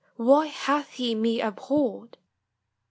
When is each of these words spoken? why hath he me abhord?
why 0.17 0.47
hath 0.47 0.93
he 0.93 1.13
me 1.13 1.39
abhord? 1.39 2.17